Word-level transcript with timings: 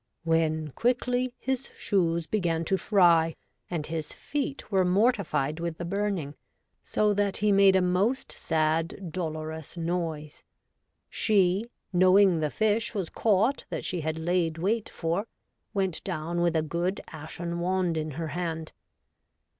125 0.23 0.25
when 0.63 0.71
quickly 0.71 1.33
his 1.37 1.69
shoes 1.77 2.25
began 2.25 2.65
to 2.65 2.75
fry, 2.75 3.35
and 3.69 3.85
his 3.85 4.13
feet 4.13 4.71
were 4.71 4.83
mortified 4.83 5.59
with 5.59 5.77
the 5.77 5.85
burning, 5.85 6.33
so 6.81 7.13
that 7.13 7.37
he 7.37 7.51
made 7.51 7.75
a 7.75 7.83
most 7.83 8.31
sad, 8.31 9.11
dolorous 9.11 9.77
noise. 9.77 10.43
She, 11.07 11.69
knowing 11.93 12.39
the 12.39 12.49
fish 12.49 12.95
was 12.95 13.11
caught 13.11 13.65
that 13.69 13.85
she 13.85 14.01
had 14.01 14.17
laid 14.17 14.57
wait 14.57 14.89
for, 14.89 15.27
went 15.71 16.03
down 16.03 16.41
with 16.41 16.55
a 16.55 16.63
good 16.63 16.99
ashen 17.13 17.59
wand 17.59 17.95
in 17.95 18.09
her 18.17 18.29
hand. 18.29 18.71